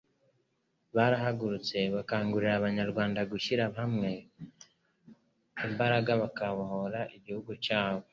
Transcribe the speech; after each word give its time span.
barahagurutse, 0.95 1.77
bakangurira 1.95 2.53
Abanyarwanda 2.57 3.19
gushyira 3.31 3.63
hamwe 3.79 4.09
imbaraga 5.67 6.11
bakabohora 6.21 6.99
igihugu 7.17 7.51
cyabo. 7.65 8.05